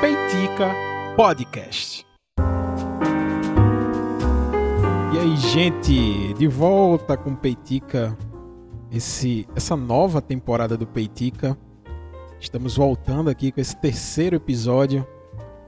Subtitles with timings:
[0.00, 0.72] Peitica
[1.16, 2.06] Podcast.
[5.12, 8.16] E aí, gente, de volta com Peitica,
[8.92, 11.58] esse, essa nova temporada do Peitica.
[12.38, 15.04] Estamos voltando aqui com esse terceiro episódio.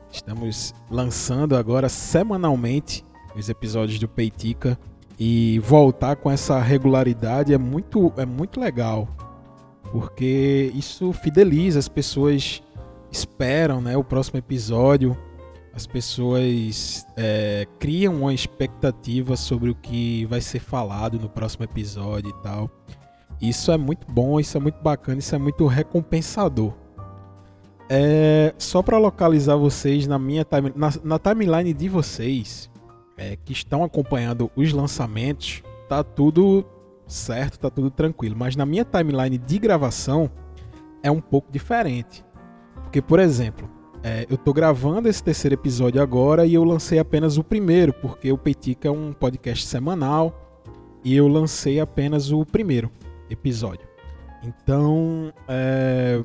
[0.09, 3.05] Estamos lançando agora semanalmente
[3.35, 4.79] os episódios do Peitica
[5.19, 9.09] e voltar com essa regularidade é muito é muito legal
[9.95, 12.61] porque isso fideliza as pessoas
[13.13, 15.17] esperam né o próximo episódio.
[15.73, 22.31] As pessoas é, criam uma expectativa sobre o que vai ser falado no próximo episódio
[22.31, 22.69] e tal.
[23.41, 26.73] Isso é muito bom isso é muito bacana isso é muito recompensador.
[27.89, 32.69] É, só para localizar vocês na minha time, na, na timeline de vocês
[33.17, 36.67] é, que estão acompanhando os lançamentos, tá tudo
[37.07, 38.37] certo, tá tudo tranquilo.
[38.39, 40.31] Mas na minha timeline de gravação
[41.03, 42.25] é um pouco diferente.
[42.83, 43.69] Porque, por exemplo,
[44.03, 48.31] é, eu tô gravando esse terceiro episódio agora e eu lancei apenas o primeiro, porque
[48.31, 50.63] o Peitica é um podcast semanal
[51.03, 52.91] e eu lancei apenas o primeiro
[53.31, 53.87] episódio.
[54.43, 56.23] Então, é,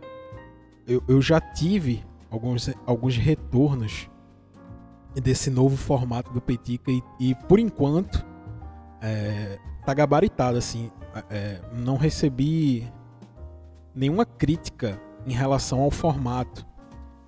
[0.87, 4.09] eu, eu já tive alguns, alguns retornos
[5.15, 8.25] desse novo formato do Petica e, e por enquanto
[9.01, 10.91] é, tá gabaritado assim
[11.29, 12.87] é, não recebi
[13.93, 16.65] nenhuma crítica em relação ao formato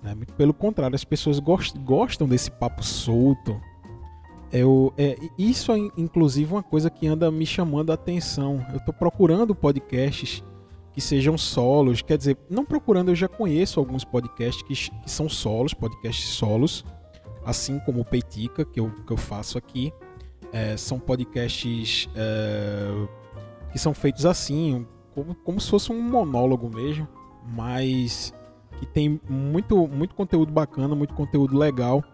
[0.02, 0.16] né?
[0.36, 3.60] pelo contrário as pessoas gost, gostam desse papo solto
[4.52, 8.94] eu, é, isso é inclusive uma coisa que anda me chamando a atenção eu estou
[8.94, 10.44] procurando podcasts
[10.92, 15.28] que sejam solos quer dizer não procurando eu já conheço alguns podcasts que, que são
[15.28, 16.84] solos podcasts solos
[17.44, 19.92] assim como o Peitica, que eu, que eu faço aqui.
[20.52, 23.06] É, são podcasts é,
[23.72, 27.08] que são feitos assim, como, como se fosse um monólogo mesmo,
[27.54, 28.34] mas
[28.78, 32.04] que tem muito, muito conteúdo bacana, muito conteúdo legal.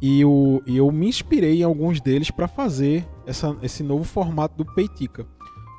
[0.00, 4.74] E eu, eu me inspirei em alguns deles para fazer essa, esse novo formato do
[4.74, 5.26] Peitica.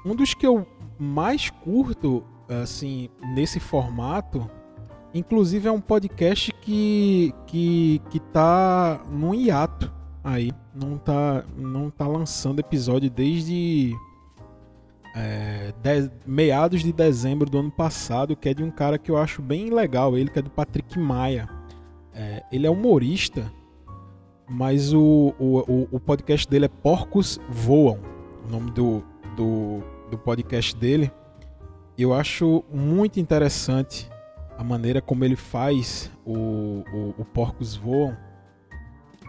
[0.05, 0.65] Um dos que eu
[0.99, 4.49] mais curto assim nesse formato
[5.13, 9.91] Inclusive é um podcast que que que tá num hiato
[10.27, 13.95] aí, não tá não tá lançando episódio desde
[15.15, 19.17] é, de, meados de dezembro do ano passado, que é de um cara que eu
[19.17, 21.49] acho bem legal, ele que é do Patrick Maia.
[22.13, 23.51] É, ele é humorista,
[24.49, 27.99] mas o, o, o podcast dele é Porcos Voam,
[28.45, 29.03] o nome do,
[29.35, 31.09] do, do podcast dele.
[31.97, 34.09] Eu acho muito interessante
[34.57, 38.26] a maneira como ele faz o, o, o Porcos Voam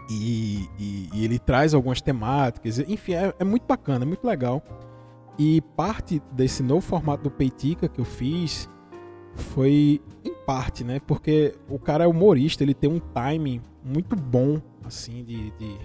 [0.09, 4.63] e, e, e, ele traz algumas temáticas, enfim, é, é, muito bacana, é muito legal.
[5.37, 8.67] E parte desse novo formato do Peitica que eu fiz
[9.35, 10.99] foi em parte, né?
[11.05, 15.77] Porque o cara é humorista, ele tem um timing muito bom, assim, de, de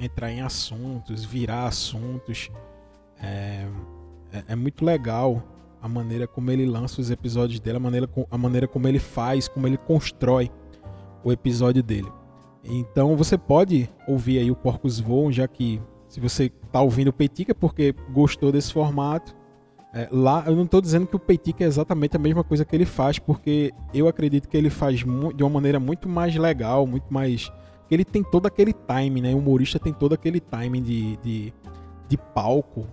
[0.00, 2.50] entrar em assuntos, virar assuntos.
[3.20, 3.66] É,
[4.32, 5.42] é, é muito legal
[5.80, 9.46] a maneira como ele lança os episódios dele, a maneira, a maneira como ele faz,
[9.46, 10.50] como ele constrói
[11.22, 12.10] o episódio dele.
[12.68, 17.12] Então você pode ouvir aí o Porcos Voam, já que se você está ouvindo o
[17.12, 19.34] Peitica porque gostou desse formato,
[19.92, 22.74] é, lá eu não estou dizendo que o Peitica é exatamente a mesma coisa que
[22.74, 27.12] ele faz, porque eu acredito que ele faz de uma maneira muito mais legal, muito
[27.12, 27.50] mais.
[27.90, 29.32] Ele tem todo aquele time, né?
[29.32, 31.54] O humorista tem todo aquele time de, de,
[32.08, 32.86] de palco,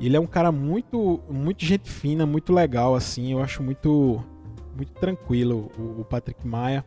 [0.00, 3.32] ele é um cara muito, muito gente fina, muito legal, assim.
[3.32, 4.22] Eu acho muito,
[4.76, 6.84] muito tranquilo o, o Patrick Maia.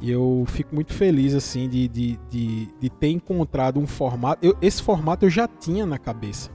[0.00, 4.44] E eu fico muito feliz, assim, de, de, de, de ter encontrado um formato.
[4.44, 6.50] Eu, esse formato eu já tinha na cabeça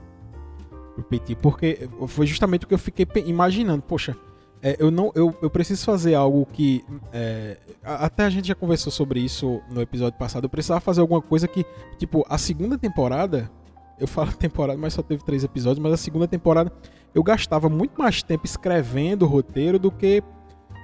[0.96, 3.82] do Petit, porque foi justamente o que eu fiquei imaginando.
[3.82, 4.16] Poxa,
[4.62, 8.92] é, eu não eu, eu preciso fazer algo que é, até a gente já conversou
[8.92, 11.66] sobre isso no episódio passado eu precisava fazer alguma coisa que
[11.98, 13.50] tipo a segunda temporada
[13.98, 16.72] eu falo temporada, mas só teve três episódios, mas a segunda temporada
[17.14, 20.22] eu gastava muito mais tempo escrevendo o roteiro do que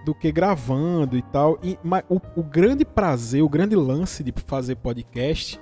[0.08, 1.58] do que gravando e tal.
[1.62, 5.60] E, mas o, o grande prazer, o grande lance de fazer podcast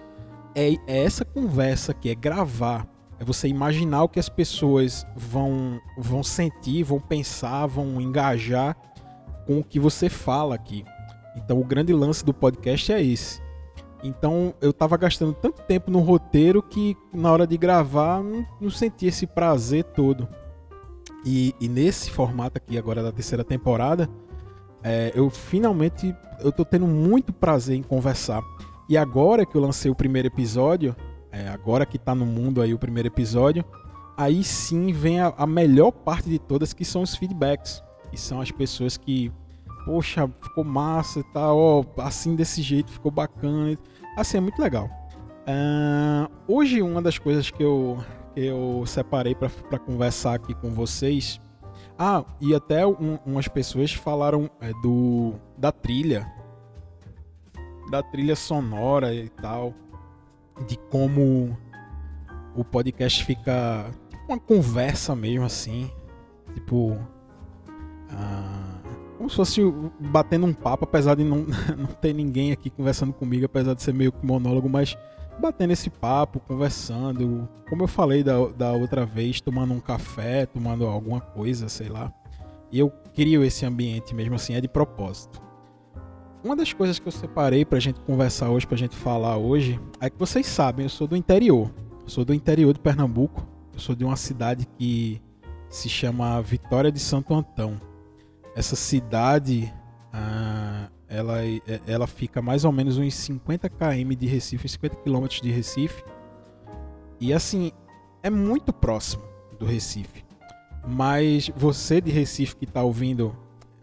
[0.55, 2.87] é, é essa conversa que é gravar.
[3.19, 8.77] É você imaginar o que as pessoas vão, vão sentir, vão pensar, vão engajar
[9.49, 10.85] com o que você fala aqui.
[11.35, 13.43] Então o grande lance do podcast é esse.
[14.05, 18.71] Então eu tava gastando tanto tempo no roteiro que na hora de gravar não, não
[18.71, 20.29] senti esse prazer todo.
[21.25, 24.09] E, e, nesse formato aqui agora da terceira temporada,
[24.87, 28.41] é, eu finalmente eu tô tendo muito prazer em conversar.
[28.89, 30.95] E agora que eu lancei o primeiro episódio,
[31.33, 33.65] é, agora que tá no mundo aí o primeiro episódio,
[34.17, 37.83] aí sim vem a, a melhor parte de todas, que são os feedbacks.
[38.13, 39.33] Que são as pessoas que
[39.85, 43.77] poxa, ficou massa e tal, ó, assim desse jeito ficou bacana.
[44.17, 44.89] Assim, é muito legal.
[45.49, 47.99] Uh, hoje, uma das coisas que eu,
[48.35, 51.41] que eu separei para conversar aqui com vocês.
[51.99, 56.31] Ah, e até um, umas pessoas falaram é, do da trilha,
[57.91, 59.73] da trilha sonora e tal,
[60.67, 61.57] de como
[62.55, 65.91] o podcast fica tipo uma conversa mesmo assim,
[66.55, 66.93] tipo.
[68.11, 68.77] Uh,
[69.17, 69.63] como se fosse
[69.99, 71.47] batendo um papo, apesar de não,
[71.77, 74.97] não ter ninguém aqui conversando comigo, apesar de ser meio que monólogo, mas
[75.41, 80.87] batendo esse papo, conversando, como eu falei da, da outra vez, tomando um café, tomando
[80.87, 82.13] alguma coisa, sei lá.
[82.71, 85.41] E eu crio esse ambiente mesmo assim, é de propósito.
[86.45, 90.09] Uma das coisas que eu separei pra gente conversar hoje, pra gente falar hoje, é
[90.09, 91.73] que vocês sabem, eu sou do interior.
[92.03, 93.47] Eu sou do interior de Pernambuco.
[93.73, 95.21] Eu sou de uma cidade que
[95.69, 97.81] se chama Vitória de Santo Antão
[98.57, 99.71] essa cidade
[100.11, 101.39] ah, ela,
[101.87, 106.05] ela fica mais ou menos uns 50 km de Recife, 50 km de Recife.
[107.21, 107.73] E assim,
[108.23, 109.23] é muito próximo
[109.59, 110.25] do Recife.
[110.87, 113.35] Mas você de Recife que está ouvindo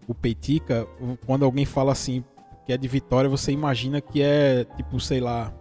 [0.08, 0.88] o Peitica,
[1.26, 2.24] quando alguém fala assim
[2.66, 5.54] que é de Vitória, você imagina que é tipo, sei lá,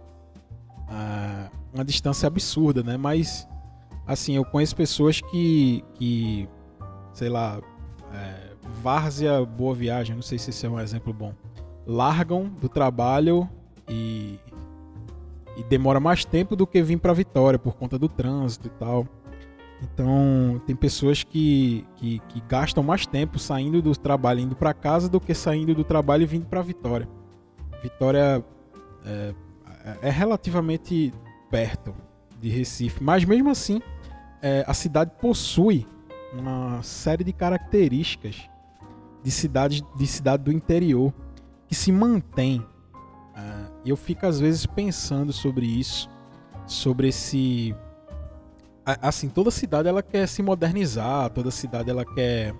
[0.87, 2.95] ah, uma distância absurda, né?
[2.95, 3.47] Mas
[4.07, 6.47] assim, eu conheço pessoas que, que
[7.13, 7.61] sei lá,
[8.13, 11.33] é, Várzea Boa Viagem, não sei se esse é um exemplo bom,
[11.85, 13.47] largam do trabalho
[13.87, 14.39] e,
[15.57, 19.07] e demora mais tempo do que vir para Vitória por conta do trânsito e tal.
[19.81, 25.09] Então, tem pessoas que, que, que gastam mais tempo saindo do trabalho indo para casa
[25.09, 27.07] do que saindo do trabalho e vindo para Vitória.
[27.81, 28.43] Vitória
[29.05, 29.33] é,
[30.01, 31.13] é, relativamente
[31.51, 31.93] perto
[32.39, 33.81] de Recife, mas mesmo assim,
[34.41, 35.85] é, a cidade possui
[36.33, 38.49] uma série de características
[39.21, 41.13] de cidade, de cidade do interior
[41.73, 42.59] se mantém.
[42.59, 46.09] Uh, eu fico às vezes pensando sobre isso,
[46.67, 47.75] sobre esse
[48.85, 52.53] assim toda cidade ela quer se modernizar, toda cidade ela quer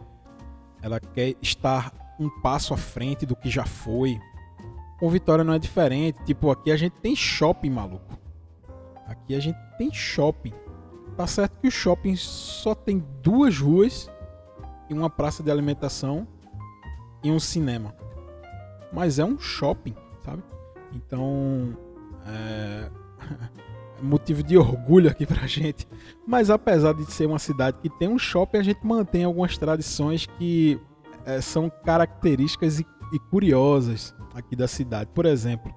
[0.81, 4.19] ela quer estar um passo à frente do que já foi.
[5.00, 6.24] Com Vitória não é diferente.
[6.25, 8.18] Tipo, aqui a gente tem shopping, maluco.
[9.07, 10.54] Aqui a gente tem shopping.
[11.15, 14.10] Tá certo que o shopping só tem duas ruas
[14.89, 16.27] e uma praça de alimentação
[17.24, 17.95] em um cinema.
[18.94, 20.44] Mas é um shopping, sabe?
[20.94, 21.75] Então,
[22.28, 22.90] é
[24.04, 25.88] motivo de orgulho aqui pra gente.
[26.28, 30.25] Mas apesar de ser uma cidade que tem um shopping, a gente mantém algumas tradições
[30.25, 30.80] que
[31.25, 35.10] é, são características e, e, curiosas aqui da cidade.
[35.13, 35.74] Por exemplo,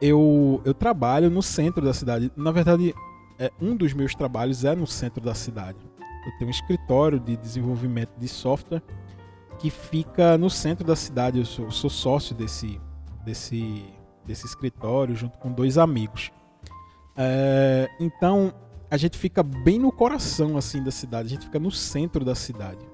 [0.00, 2.32] eu, eu trabalho no centro da cidade.
[2.36, 2.94] Na verdade,
[3.38, 5.78] é, um dos meus trabalhos é no centro da cidade.
[6.24, 8.82] Eu tenho um escritório de desenvolvimento de software
[9.62, 11.38] que fica no centro da cidade.
[11.38, 12.80] Eu sou, sou sócio desse,
[13.24, 13.84] desse,
[14.26, 16.32] desse escritório junto com dois amigos.
[17.16, 18.52] É, então
[18.90, 22.34] a gente fica bem no coração assim da cidade, a gente fica no centro da
[22.34, 22.84] cidade.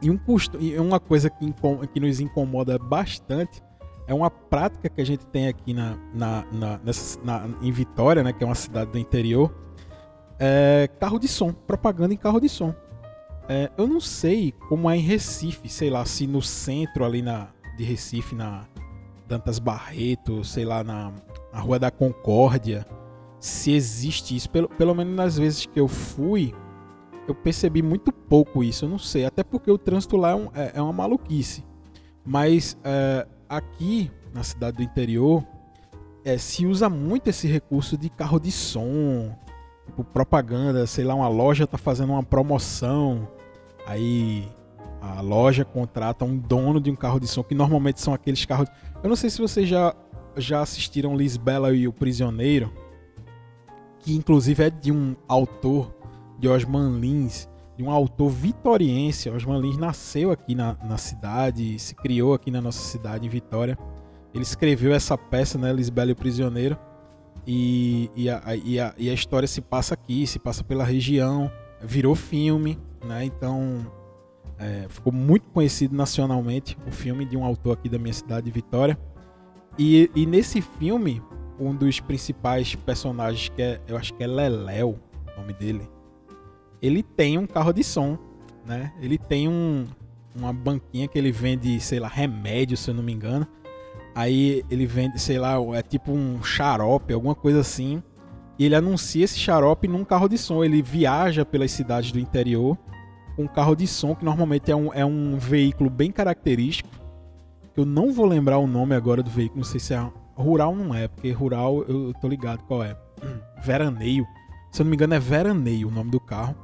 [0.00, 1.54] E um custo, e uma coisa que,
[1.92, 3.62] que nos incomoda bastante
[4.06, 8.22] é uma prática que a gente tem aqui na, na, na, nessa, na, em Vitória,
[8.22, 9.54] né, que é uma cidade do interior,
[10.38, 12.74] é carro de som, propaganda em carro de som.
[13.48, 17.48] É, eu não sei como é em Recife, sei lá, se no centro ali na,
[17.76, 18.66] de Recife, na
[19.28, 21.12] Dantas Barreto, sei lá, na,
[21.52, 22.84] na Rua da Concórdia,
[23.38, 24.50] se existe isso.
[24.50, 26.52] Pelo, pelo menos nas vezes que eu fui,
[27.28, 29.24] eu percebi muito pouco isso, eu não sei.
[29.24, 31.64] Até porque o trânsito lá é, um, é, é uma maluquice.
[32.24, 35.44] Mas é, aqui, na cidade do interior,
[36.24, 39.32] é, se usa muito esse recurso de carro de som,
[39.86, 43.28] tipo propaganda, sei lá, uma loja tá fazendo uma promoção
[43.86, 44.48] Aí
[45.00, 48.68] a loja contrata um dono de um carro de som, que normalmente são aqueles carros.
[49.02, 49.94] Eu não sei se vocês já,
[50.36, 52.72] já assistiram Lisbela e o Prisioneiro,
[54.00, 55.94] que inclusive é de um autor,
[56.38, 59.30] de Osman Lins, de um autor vitoriense.
[59.30, 63.78] Osman Lins nasceu aqui na, na cidade, se criou aqui na nossa cidade, em Vitória.
[64.34, 66.76] Ele escreveu essa peça, né, Lisbela e o Prisioneiro,
[67.46, 71.50] e, e, a, e, a, e a história se passa aqui, se passa pela região,
[71.80, 73.24] virou filme né?
[73.24, 73.86] Então
[74.58, 78.98] é, ficou muito conhecido nacionalmente o filme de um autor aqui da minha cidade, Vitória.
[79.78, 81.22] E, e nesse filme,
[81.60, 84.98] um dos principais personagens, que é, eu acho que é Leléo,
[85.34, 85.88] o nome dele,
[86.80, 88.18] ele tem um carro de som,
[88.64, 88.92] né?
[89.00, 89.86] Ele tem um,
[90.34, 93.46] uma banquinha que ele vende, sei lá, remédio, se eu não me engano.
[94.14, 98.02] Aí ele vende, sei lá, é tipo um xarope, alguma coisa assim.
[98.58, 100.64] E ele anuncia esse xarope num carro de som.
[100.64, 102.78] Ele viaja pelas cidades do interior
[103.38, 106.88] um carro de som, que normalmente é um, é um veículo bem característico.
[107.76, 110.94] eu não vou lembrar o nome agora do veículo, não sei se é rural não
[110.94, 112.96] é, porque rural eu tô ligado qual é.
[113.62, 114.26] Veraneio.
[114.70, 116.54] Se eu não me engano é Veraneio o nome do carro.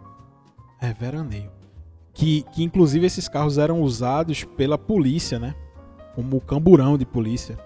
[0.81, 1.50] É Veraneio.
[2.12, 5.55] Que, que inclusive esses carros eram usados pela polícia, né?
[6.14, 7.59] Como camburão de polícia.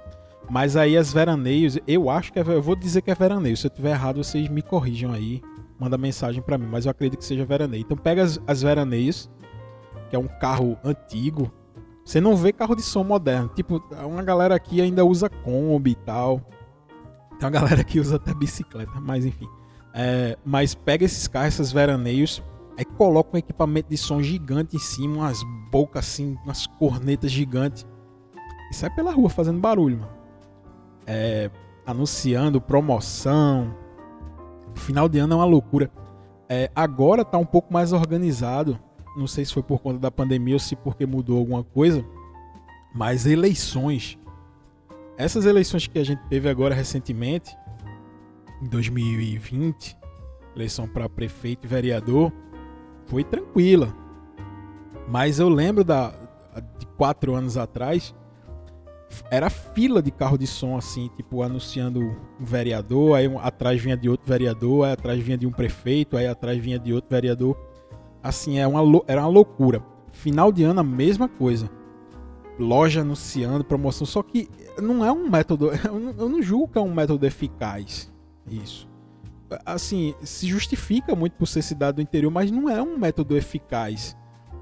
[0.49, 3.57] Mas aí as veraneios, eu acho que é, eu vou dizer que é veraneio.
[3.57, 5.43] Se eu tiver errado, vocês me corrijam aí,
[5.79, 7.83] manda mensagem para mim, mas eu acredito que seja veraneio.
[7.83, 9.31] Então pega as, as veraneios,
[10.09, 11.51] que é um carro antigo.
[12.05, 13.49] Você não vê carro de som moderno.
[13.55, 16.41] Tipo, uma galera aqui ainda usa Kombi e tal.
[17.39, 19.49] Tem uma galera que usa até bicicleta, mas enfim.
[19.93, 22.43] É, mas pega esses carros, esses veraneios,
[22.79, 27.87] aí coloca um equipamento de som gigante em cima, umas bocas assim, umas cornetas gigantes.
[28.71, 30.17] E sai pela rua fazendo barulho, mano
[31.07, 31.51] é,
[31.87, 33.75] anunciando promoção.
[34.77, 35.91] Final de ano é uma loucura.
[36.49, 38.79] É, agora está um pouco mais organizado.
[39.17, 42.05] Não sei se foi por conta da pandemia ou se porque mudou alguma coisa.
[42.95, 44.19] Mas eleições.
[45.19, 47.57] Essas eleições que a gente teve agora recentemente,
[48.63, 49.97] em 2020,
[50.55, 52.31] eleição para prefeito e vereador,
[53.07, 53.95] foi tranquila.
[55.09, 56.11] Mas eu lembro da,
[56.79, 58.15] de quatro anos atrás,
[59.31, 63.97] era fila de carro de som, assim, tipo, anunciando um vereador, aí um, atrás vinha
[63.97, 67.57] de outro vereador, aí atrás vinha de um prefeito, aí atrás vinha de outro vereador.
[68.23, 69.83] Assim, é uma, era uma loucura.
[70.13, 71.71] Final de ano, a mesma coisa.
[72.59, 74.49] Loja anunciando, promoção, só que
[74.81, 78.13] não é um método, eu não, eu não julgo que é um método eficaz.
[78.49, 78.89] Isso.
[79.65, 84.17] Assim, se justifica muito por ser cidade do interior, mas não é um método eficaz.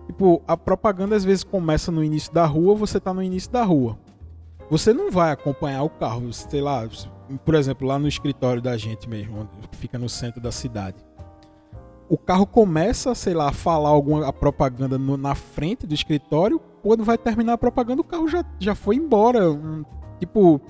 [0.07, 3.65] Tipo, a propaganda às vezes começa no início da rua, você tá no início da
[3.65, 3.99] rua
[4.71, 6.89] você não vai acompanhar o carro, sei lá,
[7.45, 10.97] por exemplo, lá no escritório da gente mesmo, que fica no centro da cidade.
[12.09, 17.03] O carro começa, sei lá, a falar alguma propaganda no, na frente do escritório, quando
[17.03, 19.51] vai terminar a propaganda, o carro já, já foi embora.
[19.51, 19.85] Um,
[20.21, 20.61] tipo,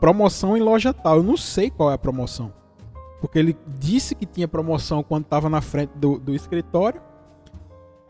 [0.00, 1.16] promoção em loja tal.
[1.16, 2.52] Eu não sei qual é a promoção.
[3.20, 7.00] Porque ele disse que tinha promoção quando estava na frente do, do escritório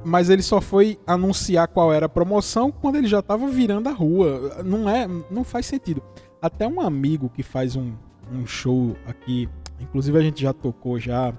[0.05, 3.93] mas ele só foi anunciar qual era a promoção quando ele já estava virando a
[3.93, 4.63] rua.
[4.65, 6.03] Não é, não faz sentido.
[6.41, 7.93] Até um amigo que faz um,
[8.33, 9.49] um show aqui,
[9.81, 11.33] inclusive a gente já tocou já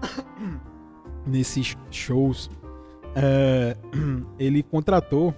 [1.26, 2.50] nesses shows,
[3.14, 3.76] é,
[4.38, 5.34] ele contratou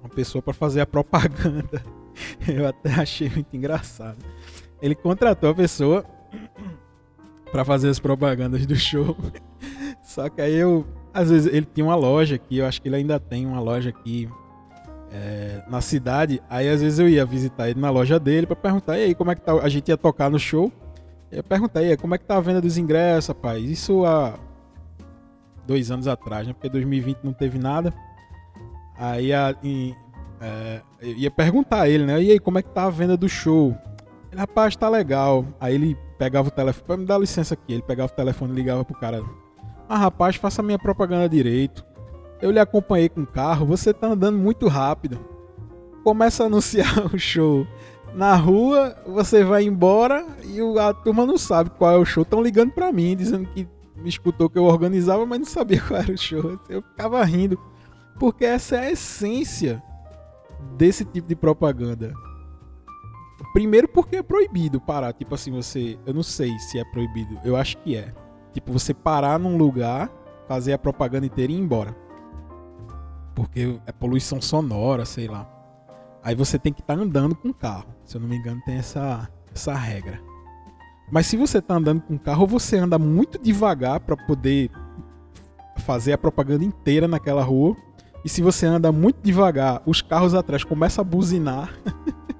[0.00, 1.82] uma pessoa para fazer a propaganda.
[2.48, 4.18] Eu até achei muito engraçado.
[4.80, 6.04] Ele contratou a pessoa
[7.52, 9.16] para fazer as propagandas do show.
[10.02, 12.96] Só que aí eu às vezes ele tinha uma loja aqui, eu acho que ele
[12.96, 14.28] ainda tem uma loja aqui
[15.10, 16.42] é, na cidade.
[16.48, 19.30] Aí às vezes eu ia visitar ele na loja dele para perguntar, e aí, como
[19.30, 19.54] é que tá?
[19.54, 20.70] A gente ia tocar no show.
[21.32, 23.64] Eu perguntei, como é que tá a venda dos ingressos, rapaz?
[23.64, 24.38] Isso há
[25.66, 26.52] dois anos atrás, né?
[26.52, 27.94] Porque 2020 não teve nada.
[28.98, 29.96] Aí a, em,
[30.38, 32.22] é, eu ia perguntar a ele, né?
[32.22, 33.74] E aí, como é que tá a venda do show?
[34.30, 35.46] Ele, rapaz, tá legal.
[35.58, 37.72] Aí ele pegava o telefone, me dá licença aqui.
[37.72, 39.24] Ele pegava o telefone e ligava pro cara
[39.88, 41.84] ah, rapaz, faça minha propaganda direito.
[42.40, 45.18] Eu lhe acompanhei com o carro, você tá andando muito rápido.
[46.04, 47.66] Começa a anunciar o show
[48.14, 52.22] na rua, você vai embora e a turma não sabe qual é o show.
[52.22, 56.00] Estão ligando para mim, dizendo que me escutou que eu organizava, mas não sabia qual
[56.00, 56.58] era o show.
[56.68, 57.58] Eu ficava rindo.
[58.18, 59.82] Porque essa é a essência
[60.76, 62.14] desse tipo de propaganda.
[63.52, 65.12] Primeiro porque é proibido parar.
[65.12, 65.98] Tipo assim, você.
[66.06, 67.38] Eu não sei se é proibido.
[67.44, 68.14] Eu acho que é.
[68.56, 70.10] Tipo, você parar num lugar,
[70.48, 71.94] fazer a propaganda inteira e ir embora.
[73.34, 75.46] Porque é poluição sonora, sei lá.
[76.22, 77.84] Aí você tem que estar tá andando com o carro.
[78.02, 80.22] Se eu não me engano, tem essa, essa regra.
[81.12, 84.70] Mas se você está andando com o carro, você anda muito devagar para poder
[85.80, 87.76] fazer a propaganda inteira naquela rua.
[88.24, 91.78] E se você anda muito devagar, os carros atrás começam a buzinar.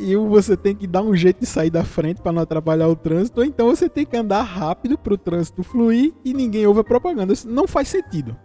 [0.00, 2.96] e você tem que dar um jeito de sair da frente para não atrapalhar o
[2.96, 6.80] trânsito, ou então você tem que andar rápido para o trânsito fluir e ninguém ouve
[6.80, 7.32] a propaganda.
[7.32, 8.36] Isso não faz sentido.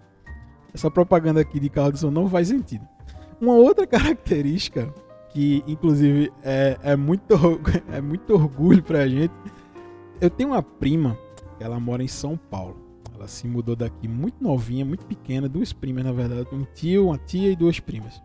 [0.74, 2.86] Essa propaganda aqui de carro de som não faz sentido.
[3.40, 4.94] Uma outra característica
[5.30, 7.34] que, inclusive, é, é, muito,
[7.92, 9.34] é muito orgulho para a gente.
[10.20, 11.18] Eu tenho uma prima,
[11.60, 12.78] ela mora em São Paulo.
[13.14, 17.18] Ela se mudou daqui muito novinha, muito pequena, duas primas na verdade, um tio, uma
[17.18, 18.22] tia e duas primas.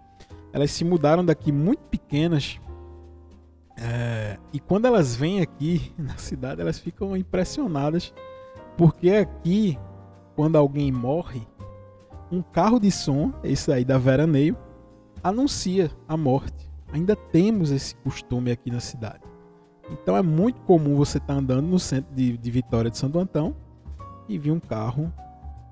[0.52, 2.58] Elas se mudaram daqui muito pequenas
[3.80, 8.12] é, e quando elas vêm aqui na cidade, elas ficam impressionadas,
[8.76, 9.78] porque aqui,
[10.36, 11.46] quando alguém morre,
[12.30, 14.56] um carro de som, esse aí da Veraneio,
[15.22, 16.70] anuncia a morte.
[16.92, 19.22] Ainda temos esse costume aqui na cidade.
[19.90, 23.18] Então é muito comum você estar tá andando no centro de, de Vitória de Santo
[23.18, 23.56] Antão
[24.28, 25.12] e vir um carro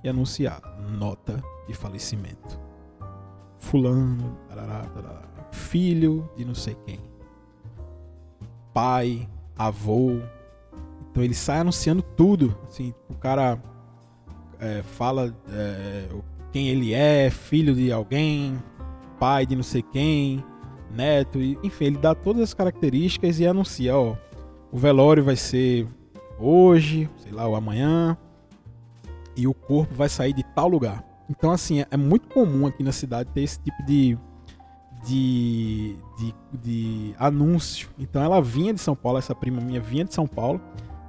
[0.03, 0.61] e anunciar
[0.91, 2.59] nota de falecimento.
[3.59, 7.01] Fulano, tarará, tarará filho de não sei quem.
[8.73, 10.21] Pai, avô.
[11.11, 12.57] Então ele sai anunciando tudo.
[12.69, 13.61] Assim, o cara
[14.61, 16.09] é, fala é,
[16.53, 18.59] quem ele é, filho de alguém,
[19.19, 20.45] pai de não sei quem,
[20.91, 24.17] neto, enfim, ele dá todas as características e anuncia, ó,
[24.73, 25.87] o velório vai ser
[26.39, 28.17] hoje, sei lá, ou amanhã,
[29.37, 31.05] e o corpo vai sair de tal lugar.
[31.31, 34.19] Então, assim, é, é muito comum aqui na cidade ter esse tipo de,
[35.05, 37.89] de, de, de anúncio.
[37.99, 40.61] Então, ela vinha de São Paulo, essa prima minha vinha de São Paulo,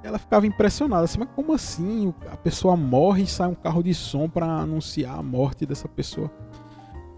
[0.02, 2.14] ela ficava impressionada, assim, mas como assim?
[2.30, 6.30] A pessoa morre e sai um carro de som para anunciar a morte dessa pessoa.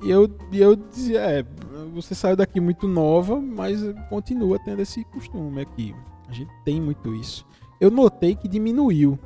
[0.02, 1.45] E eu, eu dizia, é,
[1.95, 5.95] você saiu daqui muito nova, mas continua tendo esse costume aqui.
[6.29, 7.47] A gente tem muito isso.
[7.81, 9.19] Eu notei que diminuiu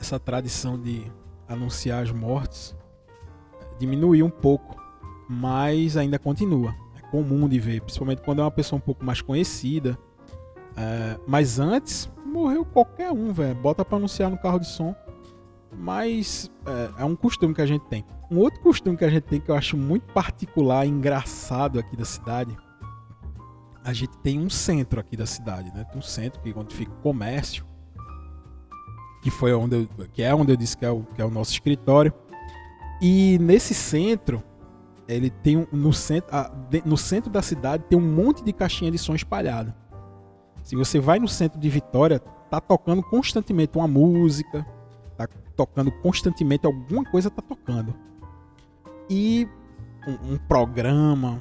[0.00, 1.10] essa tradição de
[1.46, 2.74] anunciar as mortes.
[3.78, 4.77] Diminuiu um pouco,
[5.28, 6.74] mas ainda continua.
[6.96, 9.98] É comum de ver, principalmente quando é uma pessoa um pouco mais conhecida
[10.78, 13.56] é, mas antes, morreu qualquer um, velho.
[13.56, 14.94] Bota pra anunciar no carro de som.
[15.76, 18.04] Mas é, é, um costume que a gente tem.
[18.30, 21.96] Um outro costume que a gente tem que eu acho muito particular e engraçado aqui
[21.96, 22.56] da cidade.
[23.82, 25.82] A gente tem um centro aqui da cidade, né?
[25.82, 27.66] Tem um centro que onde fica o comércio.
[29.20, 31.30] Que foi onde eu, que é onde eu disse que é o, que é o
[31.30, 32.12] nosso escritório.
[33.02, 34.42] E nesse centro,
[35.08, 36.30] ele tem um, no centro,
[36.84, 39.74] no centro da cidade tem um monte de caixinha de som espalhada.
[40.62, 44.66] Se você vai no centro de Vitória, tá tocando constantemente uma música,
[45.16, 47.94] tá tocando constantemente alguma coisa tá tocando.
[49.08, 49.48] E
[50.06, 51.40] um, um programa.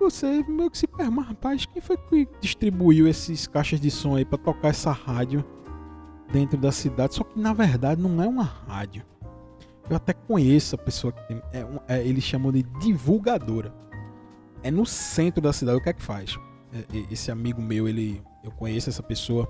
[0.00, 4.24] Você meio que se pergunta, rapaz, quem foi que distribuiu esses caixas de som aí
[4.24, 5.44] para tocar essa rádio
[6.32, 7.14] dentro da cidade?
[7.14, 9.04] Só que na verdade não é uma rádio.
[9.88, 11.42] Eu até conheço a pessoa que tem.
[11.52, 13.74] É, é, eles chamam de divulgadora.
[14.62, 15.78] É no centro da cidade.
[15.78, 16.38] O que é que faz?
[16.72, 19.48] É, esse amigo meu, ele eu conheço essa pessoa.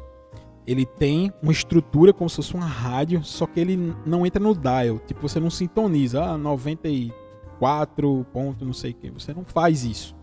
[0.66, 4.54] Ele tem uma estrutura como se fosse uma rádio, só que ele não entra no
[4.54, 4.98] dial.
[5.00, 9.10] Tipo, você não sintoniza, ah, 94 ponto não sei o que.
[9.10, 10.16] Você não faz isso.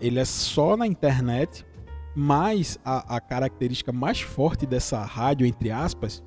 [0.00, 1.66] Ele é só na internet,
[2.14, 6.22] mas a, a característica mais forte dessa rádio, entre aspas,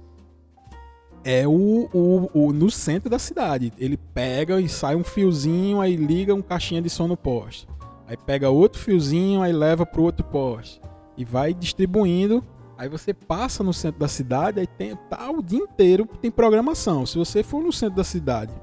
[1.26, 3.74] é o, o, o, no centro da cidade.
[3.80, 7.68] Ele pega e sai um fiozinho, aí liga um caixinha de som no poste.
[8.08, 10.80] Aí pega outro fiozinho, aí leva pro outro poste
[11.18, 12.44] e vai distribuindo.
[12.78, 17.06] Aí você passa no centro da cidade, aí tem tá o dia inteiro tem programação.
[17.08, 18.54] Se você for no centro da cidade,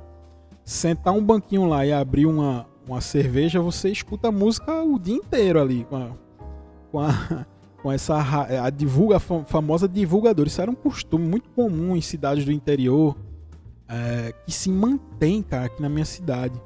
[0.65, 5.61] sentar um banquinho lá e abrir uma, uma cerveja, você escuta música o dia inteiro
[5.61, 6.11] ali com a,
[6.93, 7.47] com a,
[7.83, 8.17] com essa
[8.65, 10.49] a divulga a famosa divulgadora.
[10.49, 13.17] Isso era um costume muito comum em cidades do interior
[13.89, 16.61] é, que se mantém, cara, aqui na minha cidade.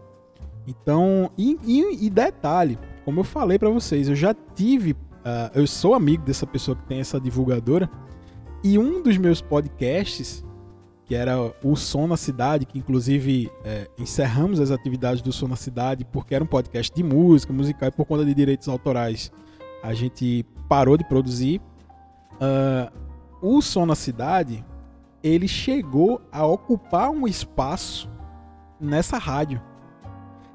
[0.67, 5.67] Então, e, e, e detalhe, como eu falei para vocês, eu já tive Uh, eu
[5.67, 7.91] sou amigo dessa pessoa que tem essa divulgadora.
[8.63, 10.45] E um dos meus podcasts,
[11.05, 15.57] que era o Som na Cidade, que inclusive é, encerramos as atividades do Som na
[15.57, 19.33] Cidade porque era um podcast de música, musical, e por conta de direitos autorais
[19.83, 21.61] a gente parou de produzir.
[22.35, 22.93] Uh,
[23.41, 24.65] o Som na Cidade,
[25.23, 28.09] ele chegou a ocupar um espaço
[28.81, 29.61] nessa rádio.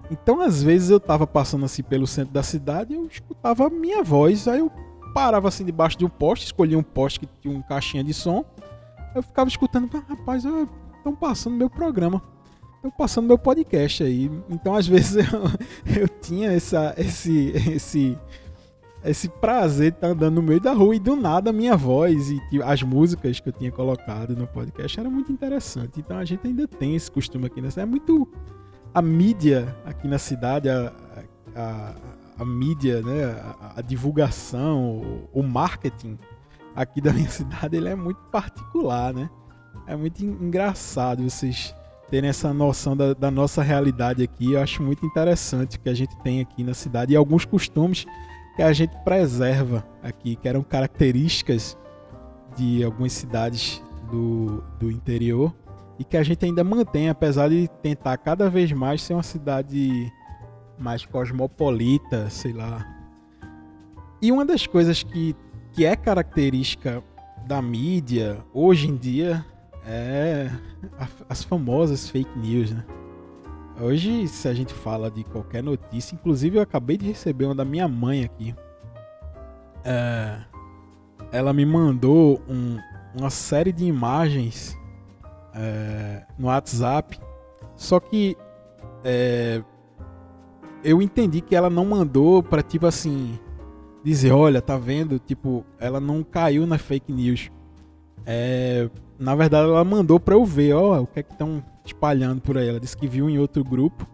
[0.10, 4.04] Então, às vezes, eu tava passando assim pelo centro da cidade eu escutava a minha
[4.04, 4.46] voz.
[4.48, 4.70] Aí eu
[5.14, 8.44] parava assim debaixo de um poste, escolhia um poste que tinha um caixinha de som.
[9.16, 12.22] Eu ficava escutando, ah, rapaz, estão passando meu programa.
[12.76, 14.30] Estão passando meu podcast aí.
[14.50, 18.18] Então, às vezes, eu, eu tinha essa, esse, esse,
[19.04, 22.30] esse prazer de estar andando no meio da rua e do nada a minha voz
[22.30, 26.00] e as músicas que eu tinha colocado no podcast era muito interessante.
[26.00, 27.62] Então, a gente ainda tem esse costume aqui.
[27.62, 27.70] Né?
[27.76, 28.28] É muito
[28.94, 30.94] a mídia aqui na cidade, a,
[31.56, 31.96] a,
[32.38, 33.26] a mídia, né,
[33.60, 34.98] a, a divulgação,
[35.34, 36.18] o, o, marketing
[36.76, 39.30] aqui da minha cidade, ele é muito particular, né?
[39.88, 41.74] É muito engraçado vocês
[42.10, 44.54] terem essa noção da, da nossa realidade aqui.
[44.54, 48.06] Eu acho muito interessante o que a gente tem aqui na cidade e alguns costumes
[48.56, 51.78] que a gente preserva aqui, que eram características
[52.56, 55.54] de algumas cidades do, do interior
[55.98, 60.12] e que a gente ainda mantém, apesar de tentar cada vez mais ser uma cidade
[60.78, 62.86] mais cosmopolita, sei lá.
[64.22, 65.36] E uma das coisas que,
[65.72, 67.04] que é característica
[67.46, 69.46] da mídia hoje em dia
[69.86, 70.50] é
[71.30, 72.84] as famosas fake news, né?
[73.82, 77.66] Hoje, se a gente fala de qualquer notícia, inclusive eu acabei de receber uma da
[77.66, 78.54] minha mãe aqui.
[79.84, 80.38] É,
[81.32, 82.78] ela me mandou um,
[83.18, 84.78] uma série de imagens
[85.56, 87.20] é, no WhatsApp.
[87.76, 88.38] Só que
[89.04, 89.64] é,
[90.84, 93.40] eu entendi que ela não mandou pra, tipo assim,
[94.04, 95.18] dizer, olha, tá vendo?
[95.18, 97.50] Tipo, ela não caiu na fake news.
[98.28, 98.88] É,
[99.22, 102.58] na verdade, ela mandou pra eu ver, ó, o que é que estão espalhando por
[102.58, 102.68] aí.
[102.68, 104.08] Ela disse que viu em outro grupo.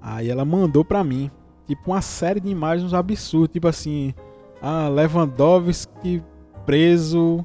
[0.00, 1.28] Aí ela mandou pra mim,
[1.66, 4.14] tipo, uma série de imagens absurdas, tipo assim,
[4.62, 6.22] ah, Lewandowski
[6.64, 7.44] preso,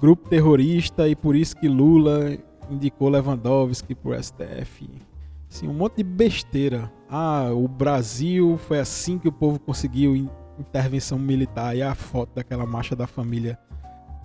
[0.00, 2.38] grupo terrorista e por isso que Lula
[2.70, 4.88] indicou Lewandowski pro STF.
[5.50, 6.90] Assim, um monte de besteira.
[7.10, 11.76] Ah, o Brasil foi assim que o povo conseguiu intervenção militar.
[11.76, 13.58] E a foto daquela marcha da família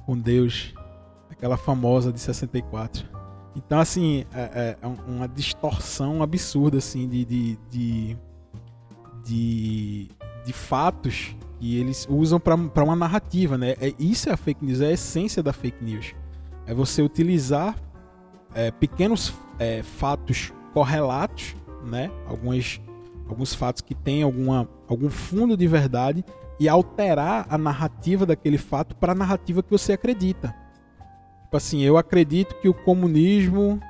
[0.05, 0.73] com Deus,
[1.29, 3.07] aquela famosa de 64.
[3.55, 8.17] Então, assim, é, é uma distorção absurda, assim, de, de, de,
[9.23, 10.09] de,
[10.45, 13.71] de fatos que eles usam para uma narrativa, né?
[13.81, 16.13] É, isso é a fake news, é a essência da fake news.
[16.67, 17.75] É você utilizar
[18.53, 22.11] é, pequenos é, fatos correlatos, né?
[22.27, 22.79] Alguns,
[23.27, 26.23] alguns fatos que têm alguma, algum fundo de verdade
[26.59, 30.53] e alterar a narrativa daquele fato para a narrativa que você acredita.
[31.47, 33.81] Tipo assim, eu acredito que o comunismo,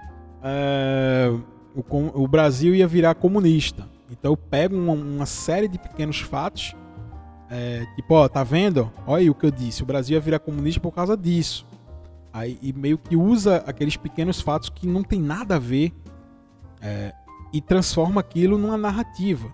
[0.43, 1.31] é,
[1.75, 3.87] o, o Brasil ia virar comunista.
[4.11, 6.75] Então eu pego uma, uma série de pequenos fatos
[7.49, 8.91] é, tipo, ó, tá vendo?
[9.05, 9.83] Olha aí o que eu disse.
[9.83, 11.65] O Brasil ia virar comunista por causa disso.
[12.31, 15.93] Aí, e meio que usa aqueles pequenos fatos que não tem nada a ver
[16.81, 17.13] é,
[17.53, 19.51] e transforma aquilo numa narrativa.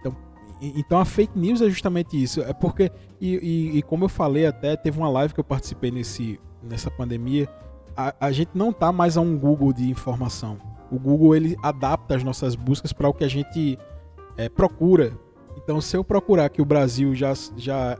[0.00, 0.16] Então,
[0.60, 2.40] então a fake news é justamente isso.
[2.42, 5.90] É porque, e, e, e, como eu falei até, teve uma live que eu participei
[5.90, 7.48] nesse, nessa pandemia.
[7.96, 10.58] A, a gente não tá mais a um Google de informação.
[10.90, 13.78] O Google ele adapta as nossas buscas para o que a gente
[14.36, 15.12] é, procura
[15.56, 17.98] então, se eu procurar que o Brasil já, já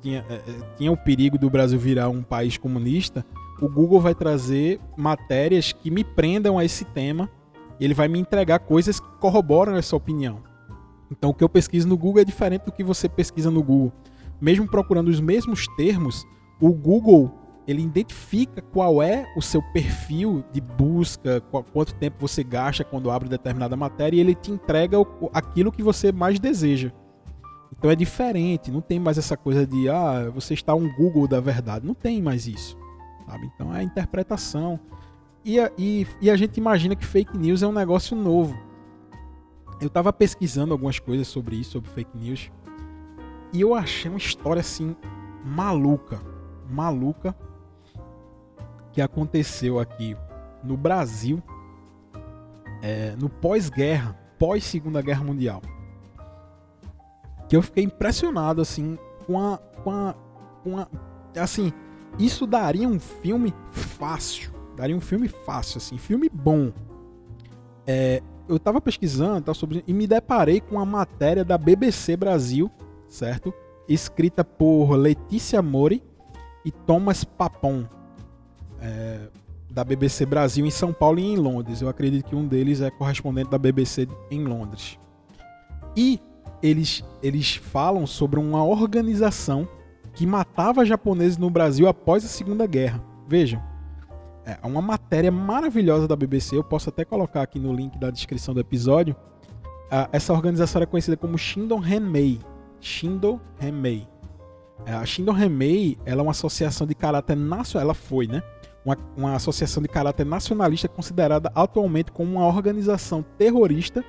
[0.00, 0.42] tinha, é, é,
[0.76, 3.24] tinha o perigo do Brasil virar um país comunista,
[3.60, 7.30] o Google vai trazer matérias que me prendam a esse tema
[7.78, 10.42] e ele vai me entregar coisas que corroboram essa opinião.
[11.10, 13.92] Então, o que eu pesquiso no Google é diferente do que você pesquisa no Google.
[14.40, 16.24] Mesmo procurando os mesmos termos,
[16.60, 17.30] o Google
[17.66, 21.40] ele identifica qual é o seu perfil de busca,
[21.72, 24.98] quanto tempo você gasta quando abre determinada matéria e ele te entrega
[25.32, 26.92] aquilo que você mais deseja.
[27.76, 31.40] Então é diferente, não tem mais essa coisa de ah, você está um Google da
[31.40, 32.76] verdade, não tem mais isso,
[33.26, 33.50] sabe?
[33.54, 34.78] Então é a interpretação.
[35.44, 38.56] E a, e, e a gente imagina que fake news é um negócio novo.
[39.80, 42.50] Eu estava pesquisando algumas coisas sobre isso, sobre fake news,
[43.52, 44.94] e eu achei uma história assim
[45.44, 46.20] maluca,
[46.70, 47.36] maluca
[48.94, 50.16] que aconteceu aqui
[50.62, 51.42] no Brasil
[52.80, 55.60] é, no pós-guerra, pós-segunda guerra mundial.
[57.48, 60.14] Que eu fiquei impressionado assim com a, com a,
[60.62, 60.86] com a
[61.36, 61.72] assim,
[62.18, 66.72] isso daria um filme fácil, daria um filme fácil assim, filme bom.
[67.86, 72.70] É, eu tava pesquisando sobre e me deparei com a matéria da BBC Brasil,
[73.08, 73.52] certo?
[73.88, 76.00] Escrita por Letícia Mori
[76.64, 77.86] e Thomas Papon
[78.84, 79.18] é,
[79.70, 81.80] da BBC Brasil em São Paulo e em Londres.
[81.80, 84.98] Eu acredito que um deles é correspondente da BBC em Londres.
[85.96, 86.20] E
[86.62, 89.66] eles, eles falam sobre uma organização
[90.12, 93.02] que matava japoneses no Brasil após a Segunda Guerra.
[93.26, 93.60] Vejam,
[94.44, 96.56] é uma matéria maravilhosa da BBC.
[96.56, 99.16] Eu posso até colocar aqui no link da descrição do episódio.
[100.12, 102.38] Essa organização era conhecida como Shindo Henmei.
[102.80, 104.06] Shindo Henmei.
[104.86, 107.86] É, a Shindo Henmei ela é uma associação de caráter nacional.
[107.86, 108.42] Ela foi, né?
[108.84, 114.04] Uma, uma associação de caráter nacionalista considerada atualmente como uma organização terrorista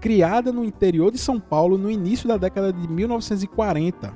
[0.00, 4.14] criada no interior de São Paulo no início da década de 1940.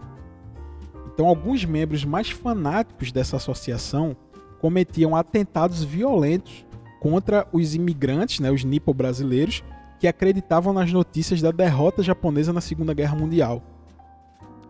[1.12, 4.17] Então, alguns membros mais fanáticos dessa associação
[4.61, 6.65] cometiam atentados violentos
[7.01, 9.62] contra os imigrantes, né, os nipo-brasileiros,
[9.99, 13.62] que acreditavam nas notícias da derrota japonesa na Segunda Guerra Mundial.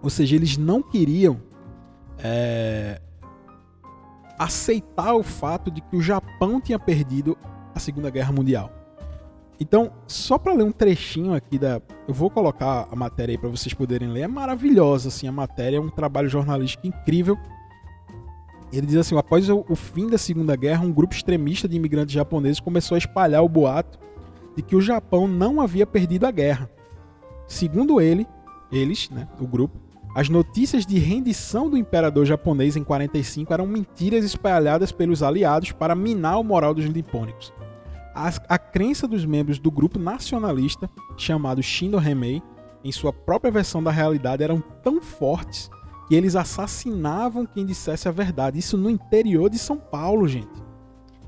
[0.03, 1.41] Ou seja, eles não queriam
[2.19, 3.01] é,
[4.39, 7.37] aceitar o fato de que o Japão tinha perdido
[7.75, 8.71] a Segunda Guerra Mundial.
[9.61, 13.49] Então, só para ler um trechinho aqui da, eu vou colocar a matéria aí para
[13.49, 14.23] vocês poderem ler.
[14.23, 17.39] É maravilhosa assim a matéria, é um trabalho jornalístico incrível.
[18.73, 22.59] Ele diz assim: após o fim da Segunda Guerra, um grupo extremista de imigrantes japoneses
[22.59, 24.01] começou a espalhar o boato
[24.57, 26.69] de que o Japão não havia perdido a guerra.
[27.47, 28.27] Segundo ele,
[28.71, 29.79] eles, né, o grupo,
[30.15, 35.95] as notícias de rendição do imperador japonês em 45 eram mentiras espalhadas pelos aliados para
[35.95, 37.53] minar o moral dos nipônicos.
[38.15, 42.43] A, a crença dos membros do grupo nacionalista, chamado Shindo Hemei,
[42.85, 45.71] em sua própria versão da realidade, eram tão fortes
[46.07, 48.59] que eles assassinavam quem dissesse a verdade.
[48.59, 50.63] Isso no interior de São Paulo, gente.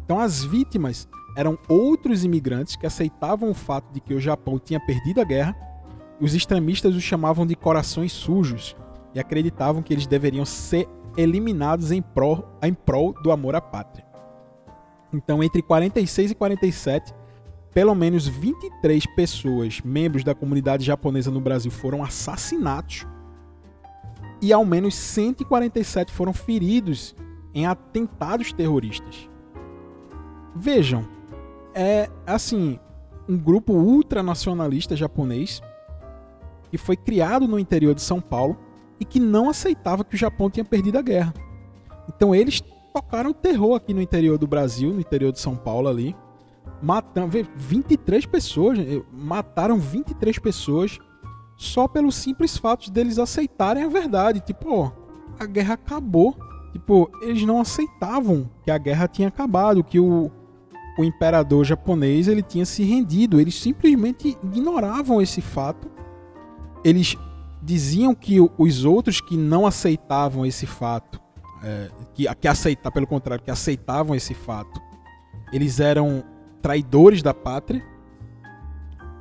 [0.04, 4.78] Então as vítimas eram outros imigrantes que aceitavam o fato de que o Japão tinha
[4.78, 5.56] perdido a guerra
[6.20, 8.76] os extremistas os chamavam de corações sujos
[9.14, 14.04] e acreditavam que eles deveriam ser eliminados em prol, em prol do amor à pátria.
[15.12, 17.14] Então, entre 46 e 47,
[17.72, 23.06] pelo menos 23 pessoas, membros da comunidade japonesa no Brasil, foram assassinados
[24.42, 27.14] e ao menos 147 foram feridos
[27.54, 29.28] em atentados terroristas.
[30.54, 31.06] Vejam,
[31.74, 32.78] é assim,
[33.28, 35.62] um grupo ultranacionalista japonês
[36.74, 38.58] que foi criado no interior de São Paulo
[38.98, 41.32] e que não aceitava que o Japão tinha perdido a guerra.
[42.08, 42.60] Então eles
[42.92, 46.16] tocaram terror aqui no interior do Brasil, no interior de São Paulo ali,
[46.82, 48.76] matando 23 pessoas,
[49.12, 50.98] mataram 23 pessoas
[51.56, 54.90] só pelo simples fato deles aceitarem a verdade, tipo, ó,
[55.38, 56.36] a guerra acabou.
[56.72, 60.28] Tipo, eles não aceitavam que a guerra tinha acabado, que o,
[60.98, 63.40] o imperador japonês ele tinha se rendido.
[63.40, 65.93] Eles simplesmente ignoravam esse fato.
[66.84, 67.16] Eles
[67.62, 71.20] diziam que os outros que não aceitavam esse fato,
[71.62, 74.80] é, que, que aceitar, pelo contrário, que aceitavam esse fato,
[75.52, 76.22] eles eram
[76.60, 77.82] traidores da pátria.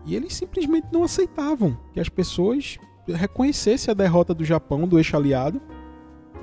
[0.05, 5.15] E eles simplesmente não aceitavam que as pessoas reconhecessem a derrota do Japão, do eixo
[5.15, 5.61] aliado.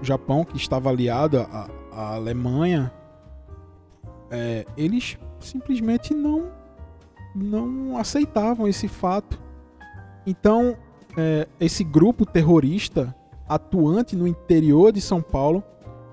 [0.01, 2.91] O Japão, que estava aliado à, à Alemanha,
[4.31, 6.51] é, eles simplesmente não,
[7.35, 9.39] não aceitavam esse fato.
[10.27, 10.77] Então,
[11.17, 13.15] é, esse grupo terrorista
[13.49, 15.63] atuante no interior de São Paulo,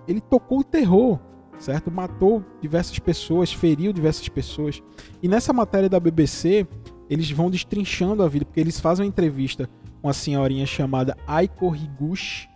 [0.07, 1.19] ele tocou o terror,
[1.59, 1.91] certo?
[1.91, 4.81] Matou diversas pessoas, feriu diversas pessoas.
[5.21, 6.67] E nessa matéria da BBC,
[7.09, 9.69] eles vão destrinchando a vida, porque eles fazem uma entrevista
[10.01, 12.49] com a senhorinha chamada Aiko Higuchi,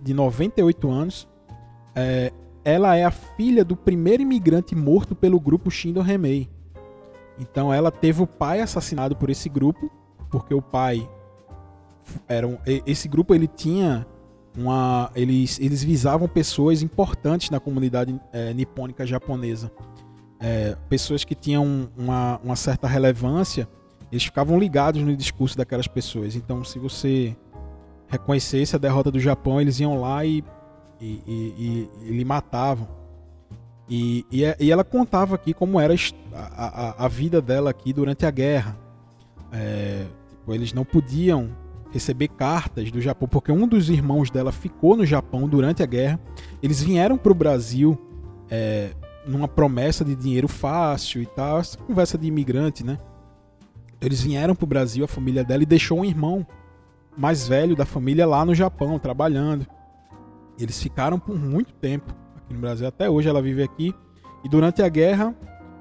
[0.00, 1.28] de 98 anos.
[1.94, 2.32] É,
[2.64, 6.48] ela é a filha do primeiro imigrante morto pelo grupo Shindo Remei.
[7.38, 9.90] Então ela teve o pai assassinado por esse grupo,
[10.30, 11.08] porque o pai
[12.28, 14.06] era um, esse grupo ele tinha
[14.56, 19.70] uma eles, eles visavam pessoas importantes na comunidade é, nipônica japonesa.
[20.40, 23.68] É, pessoas que tinham uma, uma certa relevância,
[24.10, 26.34] eles ficavam ligados no discurso daquelas pessoas.
[26.34, 27.36] Então, se você
[28.08, 30.42] reconhecesse a derrota do Japão, eles iam lá e
[31.00, 32.86] e, e, e, lhe matavam.
[33.88, 35.94] E, e, ela contava aqui como era
[36.32, 38.76] a, a, a vida dela aqui durante a guerra.
[39.52, 41.50] É, tipo, eles não podiam
[41.90, 46.20] receber cartas do Japão, porque um dos irmãos dela ficou no Japão durante a guerra.
[46.62, 47.98] Eles vieram para o Brasil
[48.50, 48.90] é,
[49.26, 52.98] numa promessa de dinheiro fácil e tal, essa conversa de imigrante, né?
[54.00, 56.46] Eles vieram para o Brasil, a família dela, e deixou um irmão
[57.16, 59.66] mais velho da família lá no Japão, trabalhando.
[60.58, 62.86] Eles ficaram por muito tempo aqui no Brasil.
[62.86, 63.94] Até hoje ela vive aqui.
[64.42, 65.34] E durante a guerra,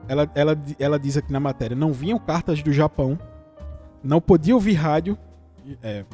[0.07, 3.17] ela, ela, ela diz aqui na matéria: não vinham cartas do Japão,
[4.03, 5.17] não podia ouvir rádio
[5.81, 6.05] é,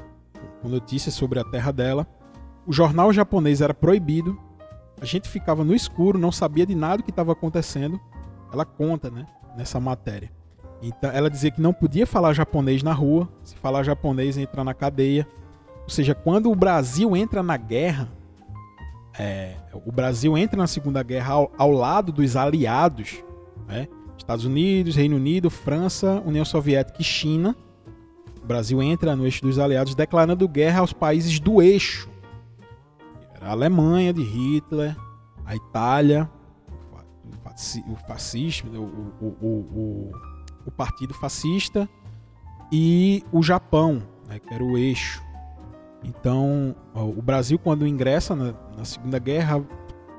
[0.62, 2.08] com notícias sobre a terra dela.
[2.66, 4.38] O jornal japonês era proibido.
[5.00, 8.00] A gente ficava no escuro, não sabia de nada que estava acontecendo.
[8.52, 10.32] Ela conta, né, nessa matéria.
[10.82, 13.28] Então, ela dizia que não podia falar japonês na rua.
[13.44, 15.28] Se falar japonês, entra na cadeia.
[15.84, 18.10] Ou seja, quando o Brasil entra na guerra,
[19.18, 23.24] é, o Brasil entra na Segunda Guerra ao, ao lado dos aliados,
[23.68, 23.88] né?
[24.18, 27.56] Estados Unidos, Reino Unido, França, União Soviética e China.
[28.46, 32.08] O Brasil entra no eixo dos aliados declarando guerra aos países do eixo.
[33.42, 34.96] A Alemanha de Hitler,
[35.44, 36.30] a Itália,
[37.88, 40.12] o fascismo, o, o, o,
[40.68, 41.90] o, partido fascista
[42.72, 45.24] e o Japão, né, que era o eixo.
[46.04, 49.60] Então, o Brasil, quando ingressa na, na Segunda Guerra,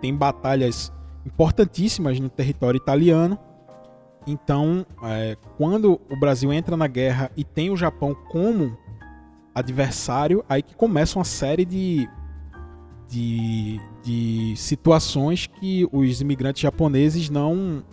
[0.01, 0.93] tem batalhas
[1.25, 3.39] importantíssimas no território italiano.
[4.27, 8.77] Então, é, quando o Brasil entra na guerra e tem o Japão como
[9.55, 12.09] adversário, aí que começa uma série de,
[13.09, 17.85] de, de situações que os imigrantes japoneses não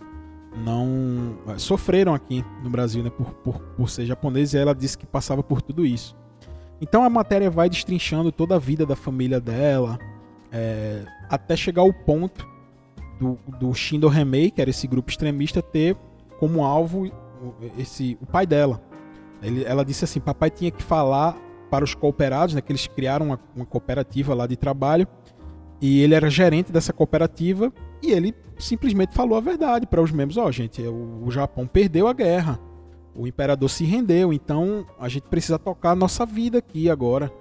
[0.56, 4.96] não é, sofreram aqui no Brasil, né, por, por, por ser japonês, e ela disse
[4.96, 6.16] que passava por tudo isso.
[6.80, 9.98] Então a matéria vai destrinchando toda a vida da família dela,
[10.52, 12.46] é, até chegar ao ponto
[13.18, 15.96] do, do Shindo Remei, que era esse grupo extremista, ter
[16.46, 17.10] como alvo
[17.78, 18.82] esse, o pai dela.
[19.42, 21.36] Ele, ela disse assim: papai tinha que falar
[21.70, 25.06] para os cooperados, né, que eles criaram uma, uma cooperativa lá de trabalho,
[25.80, 30.36] e ele era gerente dessa cooperativa, e ele simplesmente falou a verdade para os membros:
[30.36, 32.60] ó, oh, gente, o, o Japão perdeu a guerra
[33.16, 37.32] o imperador se rendeu, então a gente precisa tocar a nossa vida aqui agora.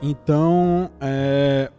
[0.00, 1.70] Então, é,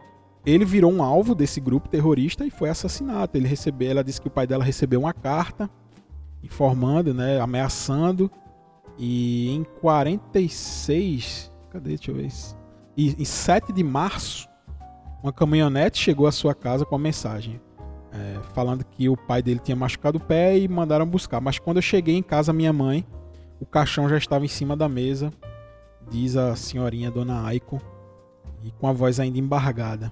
[0.45, 3.31] ele virou um alvo desse grupo terrorista e foi assassinado.
[3.35, 5.69] Ele recebeu, ela disse que o pai dela recebeu uma carta
[6.43, 8.29] informando, né, ameaçando
[8.97, 12.55] E em 46, cadê, deixa eu ver isso.
[12.95, 14.47] E em 7 de março,
[15.23, 17.59] uma caminhonete chegou à sua casa com a mensagem
[18.13, 21.41] é, falando que o pai dele tinha machucado o pé e mandaram buscar.
[21.41, 23.05] Mas quando eu cheguei em casa, minha mãe,
[23.59, 25.33] o caixão já estava em cima da mesa,
[26.09, 27.81] diz a senhorinha Dona Aiko,
[28.61, 30.11] e com a voz ainda embargada.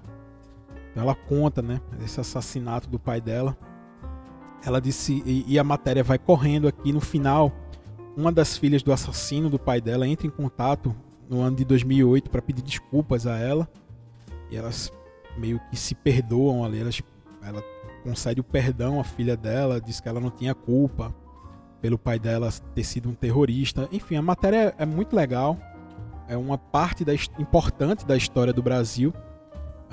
[0.96, 3.56] Ela conta, né, esse assassinato do pai dela.
[4.64, 7.52] Ela disse, e, e a matéria vai correndo aqui no final.
[8.16, 10.94] Uma das filhas do assassino do pai dela entra em contato
[11.28, 13.68] no ano de 2008 para pedir desculpas a ela.
[14.50, 14.92] E elas
[15.36, 17.02] meio que se perdoam ali, elas,
[17.42, 17.62] ela
[18.02, 21.14] concede o perdão à filha dela, diz que ela não tinha culpa
[21.80, 23.88] pelo pai dela ter sido um terrorista.
[23.90, 25.58] Enfim, a matéria é muito legal,
[26.28, 29.12] é uma parte da, importante da história do Brasil.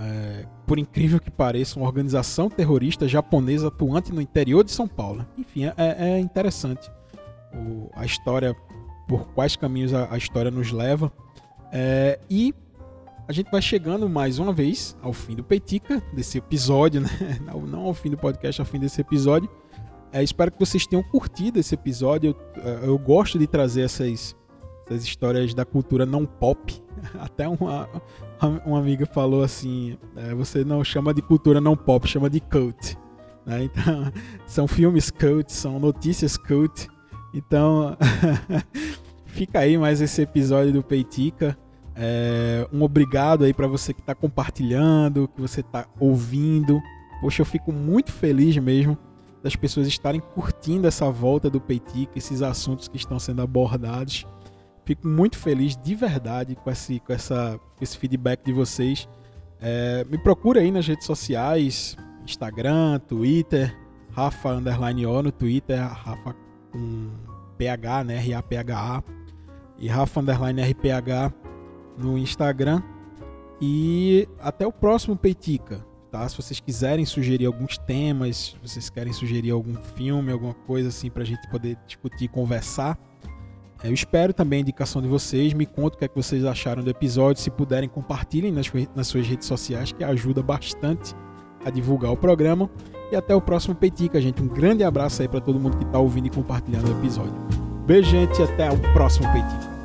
[0.02, 5.26] É, por incrível que pareça, uma organização terrorista japonesa atuante no interior de São Paulo.
[5.38, 6.90] Enfim, é, é interessante
[7.54, 8.56] o, a história,
[9.08, 11.12] por quais caminhos a, a história nos leva.
[11.72, 12.54] É, e
[13.28, 17.10] a gente vai chegando mais uma vez ao fim do Peitica, desse episódio, né?
[17.46, 19.50] Não, não ao fim do podcast, ao fim desse episódio.
[20.12, 22.36] É, espero que vocês tenham curtido esse episódio.
[22.56, 24.36] Eu, é, eu gosto de trazer essas,
[24.90, 26.82] essas histórias da cultura não pop.
[27.20, 27.88] Até uma,
[28.66, 32.98] uma amiga falou assim: é, você não chama de cultura não pop, chama de cult.
[33.46, 33.64] Né?
[33.64, 34.12] Então,
[34.48, 36.88] são filmes cult, são notícias cult.
[37.34, 37.96] Então,
[39.28, 41.58] fica aí mais esse episódio do Peitica.
[41.96, 46.80] É, um obrigado aí para você que está compartilhando, que você está ouvindo.
[47.22, 48.98] Poxa, eu fico muito feliz mesmo
[49.44, 54.26] das pessoas estarem curtindo essa volta do Peitica, esses assuntos que estão sendo abordados.
[54.90, 59.08] Fico muito feliz de verdade com esse, com essa, esse feedback de vocês.
[59.62, 63.78] É, me procura aí nas redes sociais, Instagram, Twitter,
[64.10, 66.36] Rafa Underline O no Twitter, Rafa
[66.72, 67.12] com
[67.56, 68.16] PH, né?
[68.16, 69.04] R-A-P-H-A.
[69.78, 71.36] E Rafa Underline RPH
[71.96, 72.82] no Instagram.
[73.62, 75.86] E até o próximo Peitica.
[76.10, 76.28] Tá?
[76.28, 81.12] Se vocês quiserem sugerir alguns temas, se vocês querem sugerir algum filme, alguma coisa assim
[81.12, 82.98] para a gente poder discutir e conversar,
[83.84, 85.54] eu espero também a indicação de vocês.
[85.54, 87.42] Me conta o que, é que vocês acharam do episódio.
[87.42, 91.16] Se puderem, compartilhem nas, nas suas redes sociais, que ajuda bastante
[91.64, 92.70] a divulgar o programa.
[93.12, 94.42] E até o próximo Peitica, gente.
[94.42, 97.34] Um grande abraço aí para todo mundo que está ouvindo e compartilhando o episódio.
[97.86, 99.79] Beijo, gente, e até o próximo Peitica.